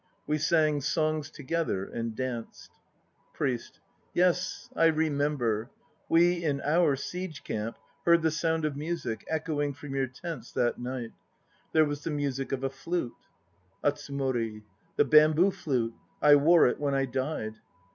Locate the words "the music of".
12.03-12.63